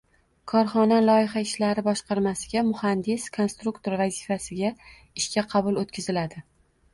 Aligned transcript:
Korxona 0.51 0.95
loyiha 1.01 1.43
ishlari 1.47 1.83
boshqarmasiga 1.87 2.63
“muhandis-konstruktor” 2.69 3.97
vazifasiga 4.03 4.73
ishga 5.23 5.45
qabul 5.53 5.79
oʻtkaziladi. 5.85 6.43